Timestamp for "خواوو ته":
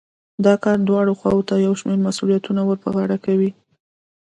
1.19-1.55